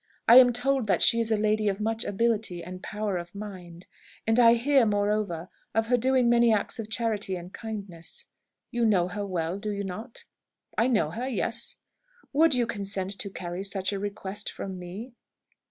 I 0.27 0.37
am 0.37 0.51
told 0.51 0.87
that 0.87 1.03
she 1.03 1.19
is 1.19 1.31
a 1.31 1.37
lady 1.37 1.69
of 1.69 1.79
much 1.79 2.03
ability 2.03 2.63
and 2.63 2.81
power 2.81 3.17
of 3.17 3.35
mind; 3.35 3.85
and 4.25 4.39
I 4.39 4.55
hear, 4.55 4.83
moreover, 4.83 5.47
of 5.75 5.85
her 5.89 5.95
doing 5.97 6.27
many 6.27 6.51
acts 6.51 6.79
of 6.79 6.89
charity 6.89 7.35
and 7.35 7.53
kindness. 7.53 8.25
You 8.71 8.83
know 8.83 9.09
her 9.09 9.23
well, 9.27 9.59
do 9.59 9.69
you 9.69 9.83
not?" 9.83 10.25
"I 10.75 10.87
know 10.87 11.11
her. 11.11 11.27
Yes." 11.27 11.77
"Would 12.33 12.55
you 12.55 12.65
consent 12.65 13.19
to 13.19 13.29
carry 13.29 13.63
such 13.63 13.93
a 13.93 13.99
request 13.99 14.51
from 14.51 14.79
me?" 14.79 15.13